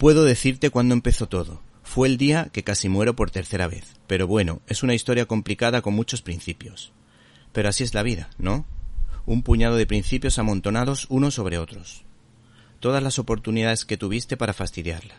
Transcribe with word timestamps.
Puedo 0.00 0.24
decirte 0.24 0.70
cuándo 0.70 0.94
empezó 0.94 1.28
todo. 1.28 1.60
Fue 1.82 2.08
el 2.08 2.16
día 2.16 2.48
que 2.54 2.64
casi 2.64 2.88
muero 2.88 3.14
por 3.14 3.30
tercera 3.30 3.68
vez. 3.68 3.84
Pero 4.06 4.26
bueno, 4.26 4.62
es 4.66 4.82
una 4.82 4.94
historia 4.94 5.26
complicada 5.26 5.82
con 5.82 5.92
muchos 5.92 6.22
principios. 6.22 6.90
Pero 7.52 7.68
así 7.68 7.84
es 7.84 7.92
la 7.92 8.02
vida, 8.02 8.30
¿no? 8.38 8.64
Un 9.26 9.42
puñado 9.42 9.76
de 9.76 9.84
principios 9.84 10.38
amontonados 10.38 11.04
unos 11.10 11.34
sobre 11.34 11.58
otros. 11.58 12.04
Todas 12.80 13.02
las 13.02 13.18
oportunidades 13.18 13.84
que 13.84 13.98
tuviste 13.98 14.38
para 14.38 14.54
fastidiarla. 14.54 15.16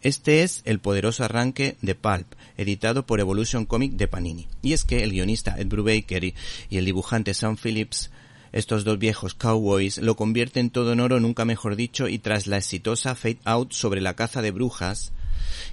Este 0.00 0.42
es 0.42 0.62
el 0.64 0.80
poderoso 0.80 1.22
arranque 1.22 1.76
de 1.80 1.94
Pulp, 1.94 2.26
editado 2.56 3.06
por 3.06 3.20
Evolution 3.20 3.66
Comic 3.66 3.92
de 3.92 4.08
Panini. 4.08 4.48
Y 4.62 4.72
es 4.72 4.84
que 4.84 5.04
el 5.04 5.12
guionista 5.12 5.54
Ed 5.56 5.68
Brubaker 5.68 6.24
y 6.24 6.34
el 6.70 6.86
dibujante 6.86 7.34
Sam 7.34 7.56
Phillips 7.56 8.10
estos 8.52 8.84
dos 8.84 8.98
viejos 8.98 9.34
cowboys 9.34 9.98
lo 9.98 10.16
convierten 10.16 10.70
todo 10.70 10.92
en 10.92 11.00
oro, 11.00 11.20
nunca 11.20 11.44
mejor 11.44 11.76
dicho, 11.76 12.08
y 12.08 12.18
tras 12.18 12.46
la 12.46 12.58
exitosa 12.58 13.14
Fade 13.14 13.38
Out 13.44 13.72
sobre 13.72 14.00
la 14.00 14.14
caza 14.14 14.42
de 14.42 14.50
brujas, 14.50 15.12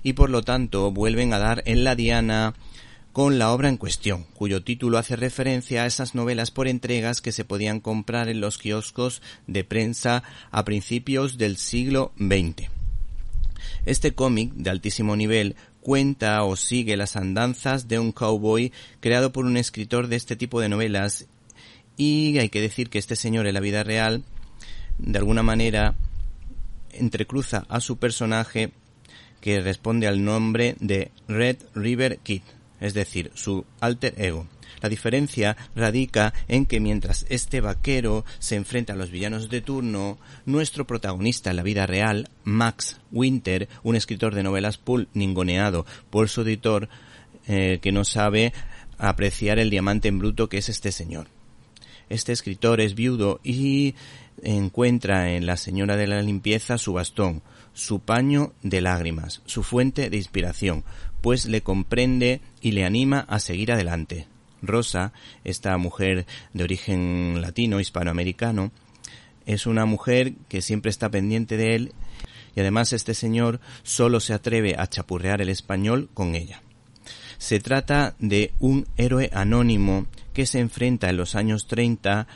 y 0.03 0.13
por 0.13 0.29
lo 0.29 0.43
tanto 0.43 0.91
vuelven 0.91 1.33
a 1.33 1.39
dar 1.39 1.63
en 1.65 1.83
la 1.83 1.95
diana 1.95 2.53
con 3.17 3.39
la 3.39 3.51
obra 3.51 3.67
en 3.67 3.77
cuestión, 3.77 4.25
cuyo 4.35 4.61
título 4.61 4.99
hace 4.99 5.15
referencia 5.15 5.81
a 5.81 5.85
esas 5.87 6.13
novelas 6.13 6.51
por 6.51 6.67
entregas 6.67 7.19
que 7.19 7.31
se 7.31 7.45
podían 7.45 7.79
comprar 7.79 8.29
en 8.29 8.41
los 8.41 8.59
kioscos 8.59 9.23
de 9.47 9.63
prensa 9.63 10.21
a 10.51 10.63
principios 10.63 11.39
del 11.39 11.57
siglo 11.57 12.11
XX. 12.19 12.69
Este 13.87 14.13
cómic, 14.13 14.53
de 14.53 14.69
altísimo 14.69 15.15
nivel, 15.15 15.55
cuenta 15.81 16.43
o 16.43 16.55
sigue 16.55 16.95
las 16.95 17.15
andanzas 17.15 17.87
de 17.87 17.97
un 17.97 18.11
cowboy 18.11 18.71
creado 18.99 19.31
por 19.31 19.45
un 19.45 19.57
escritor 19.57 20.09
de 20.09 20.17
este 20.17 20.35
tipo 20.35 20.59
de 20.61 20.69
novelas 20.69 21.25
y 21.97 22.37
hay 22.37 22.49
que 22.49 22.61
decir 22.61 22.89
que 22.89 22.99
este 22.99 23.15
señor 23.15 23.47
en 23.47 23.55
la 23.55 23.59
vida 23.59 23.83
real, 23.83 24.23
de 24.99 25.17
alguna 25.17 25.43
manera, 25.43 25.95
entrecruza 26.91 27.65
a 27.69 27.81
su 27.81 27.97
personaje 27.97 28.71
que 29.41 29.59
responde 29.61 30.07
al 30.07 30.23
nombre 30.23 30.75
de 30.79 31.11
Red 31.27 31.57
River 31.73 32.19
Kid, 32.19 32.43
es 32.79 32.93
decir, 32.93 33.31
su 33.33 33.65
alter 33.79 34.13
ego. 34.17 34.47
La 34.81 34.89
diferencia 34.89 35.57
radica 35.75 36.33
en 36.47 36.67
que 36.67 36.79
mientras 36.79 37.25
este 37.29 37.61
vaquero 37.61 38.25
se 38.37 38.55
enfrenta 38.55 38.93
a 38.93 38.95
los 38.95 39.09
villanos 39.09 39.49
de 39.49 39.61
turno, 39.61 40.19
nuestro 40.45 40.85
protagonista 40.85 41.49
en 41.49 41.55
la 41.55 41.63
vida 41.63 41.87
real, 41.87 42.29
Max 42.43 42.99
Winter, 43.11 43.67
un 43.83 43.95
escritor 43.95 44.35
de 44.35 44.43
novelas 44.43 44.77
pulp 44.77 45.09
ningoneado 45.13 45.85
por 46.11 46.29
su 46.29 46.41
editor, 46.41 46.89
eh, 47.47 47.79
que 47.81 47.91
no 47.91 48.03
sabe 48.03 48.53
apreciar 48.99 49.57
el 49.57 49.69
diamante 49.69 50.09
en 50.09 50.19
bruto 50.19 50.47
que 50.49 50.59
es 50.59 50.69
este 50.69 50.91
señor. 50.91 51.27
Este 52.09 52.31
escritor 52.31 52.79
es 52.81 52.95
viudo 52.95 53.39
y 53.43 53.95
encuentra 54.41 55.31
en 55.31 55.45
la 55.45 55.57
señora 55.57 55.97
de 55.97 56.07
la 56.07 56.21
limpieza 56.21 56.77
su 56.77 56.93
bastón, 56.93 57.41
su 57.73 57.99
paño 57.99 58.53
de 58.63 58.81
lágrimas, 58.81 59.41
su 59.45 59.63
fuente 59.63 60.09
de 60.09 60.17
inspiración, 60.17 60.83
pues 61.21 61.45
le 61.45 61.61
comprende 61.61 62.41
y 62.61 62.71
le 62.71 62.85
anima 62.85 63.19
a 63.27 63.39
seguir 63.39 63.71
adelante. 63.71 64.27
Rosa, 64.61 65.13
esta 65.43 65.77
mujer 65.77 66.25
de 66.53 66.63
origen 66.63 67.41
latino, 67.41 67.79
hispanoamericano, 67.79 68.71
es 69.45 69.65
una 69.65 69.85
mujer 69.85 70.33
que 70.49 70.61
siempre 70.61 70.89
está 70.89 71.09
pendiente 71.09 71.57
de 71.57 71.75
él 71.75 71.93
y 72.55 72.59
además 72.59 72.91
este 72.91 73.13
señor 73.13 73.59
solo 73.83 74.19
se 74.19 74.33
atreve 74.33 74.75
a 74.77 74.87
chapurrear 74.87 75.41
el 75.41 75.49
español 75.49 76.09
con 76.13 76.35
ella. 76.35 76.61
Se 77.37 77.59
trata 77.59 78.15
de 78.19 78.51
un 78.59 78.87
héroe 78.97 79.29
anónimo 79.33 80.07
que 80.33 80.45
se 80.45 80.59
enfrenta 80.59 81.09
en 81.09 81.17
los 81.17 81.35
años 81.35 81.67
30 81.67 82.27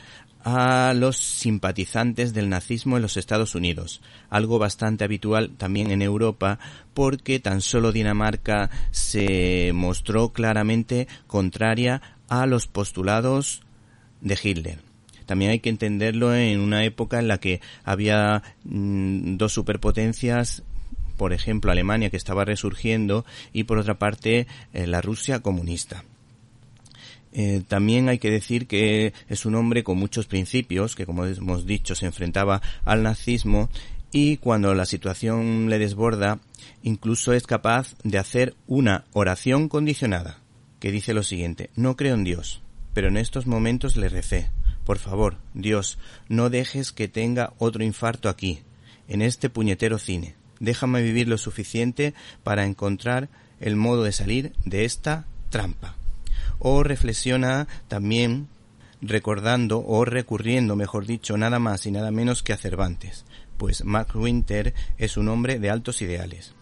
a 0.44 0.92
los 0.96 1.18
simpatizantes 1.18 2.34
del 2.34 2.48
nazismo 2.48 2.96
en 2.96 3.02
los 3.02 3.16
Estados 3.16 3.54
Unidos, 3.54 4.00
algo 4.28 4.58
bastante 4.58 5.04
habitual 5.04 5.50
también 5.56 5.90
en 5.90 6.02
Europa 6.02 6.58
porque 6.94 7.38
tan 7.38 7.60
solo 7.60 7.92
Dinamarca 7.92 8.70
se 8.90 9.70
mostró 9.72 10.30
claramente 10.30 11.06
contraria 11.26 12.02
a 12.28 12.46
los 12.46 12.66
postulados 12.66 13.62
de 14.20 14.38
Hitler. 14.42 14.78
También 15.26 15.52
hay 15.52 15.60
que 15.60 15.70
entenderlo 15.70 16.34
en 16.34 16.60
una 16.60 16.84
época 16.84 17.18
en 17.20 17.28
la 17.28 17.38
que 17.38 17.60
había 17.84 18.42
mm, 18.64 19.36
dos 19.36 19.52
superpotencias 19.52 20.64
por 21.16 21.32
ejemplo 21.32 21.70
Alemania 21.70 22.10
que 22.10 22.16
estaba 22.16 22.44
resurgiendo 22.44 23.24
y 23.52 23.64
por 23.64 23.78
otra 23.78 23.98
parte 23.98 24.46
eh, 24.72 24.86
la 24.86 25.00
Rusia 25.00 25.40
comunista. 25.40 26.04
Eh, 27.34 27.62
también 27.66 28.08
hay 28.08 28.18
que 28.18 28.30
decir 28.30 28.66
que 28.66 29.14
es 29.28 29.46
un 29.46 29.54
hombre 29.54 29.82
con 29.82 29.96
muchos 29.96 30.26
principios, 30.26 30.94
que 30.94 31.06
como 31.06 31.24
hemos 31.24 31.66
dicho 31.66 31.94
se 31.94 32.06
enfrentaba 32.06 32.60
al 32.84 33.02
nazismo 33.02 33.70
y 34.12 34.36
cuando 34.36 34.74
la 34.74 34.84
situación 34.84 35.70
le 35.70 35.78
desborda, 35.78 36.40
incluso 36.82 37.32
es 37.32 37.46
capaz 37.46 37.96
de 38.04 38.18
hacer 38.18 38.54
una 38.66 39.04
oración 39.14 39.68
condicionada, 39.68 40.38
que 40.78 40.92
dice 40.92 41.14
lo 41.14 41.22
siguiente, 41.22 41.70
no 41.74 41.96
creo 41.96 42.14
en 42.14 42.24
Dios, 42.24 42.60
pero 42.92 43.08
en 43.08 43.16
estos 43.16 43.46
momentos 43.46 43.96
le 43.96 44.10
recé, 44.10 44.50
por 44.84 44.98
favor, 44.98 45.38
Dios, 45.54 45.98
no 46.28 46.50
dejes 46.50 46.92
que 46.92 47.08
tenga 47.08 47.54
otro 47.56 47.82
infarto 47.82 48.28
aquí, 48.28 48.60
en 49.08 49.22
este 49.22 49.48
puñetero 49.48 49.98
cine, 49.98 50.34
déjame 50.62 51.02
vivir 51.02 51.28
lo 51.28 51.36
suficiente 51.36 52.14
para 52.42 52.64
encontrar 52.64 53.28
el 53.60 53.76
modo 53.76 54.04
de 54.04 54.12
salir 54.12 54.52
de 54.64 54.86
esta 54.86 55.26
trampa 55.50 55.96
o 56.58 56.84
reflexiona 56.84 57.66
también 57.88 58.48
recordando 59.00 59.84
o 59.84 60.04
recurriendo, 60.04 60.76
mejor 60.76 61.06
dicho, 61.06 61.36
nada 61.36 61.58
más 61.58 61.84
y 61.86 61.90
nada 61.90 62.12
menos 62.12 62.44
que 62.44 62.52
a 62.52 62.56
Cervantes, 62.56 63.24
pues 63.58 63.84
Mac 63.84 64.14
Winter 64.14 64.72
es 64.96 65.16
un 65.16 65.28
hombre 65.28 65.58
de 65.58 65.70
altos 65.70 66.00
ideales. 66.00 66.54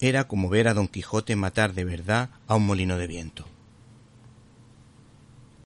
Era 0.00 0.26
como 0.26 0.48
ver 0.48 0.68
a 0.68 0.74
Don 0.74 0.88
Quijote 0.88 1.36
matar 1.36 1.74
de 1.74 1.84
verdad 1.84 2.30
a 2.48 2.56
un 2.56 2.66
molino 2.66 2.96
de 2.96 3.06
viento. 3.06 3.46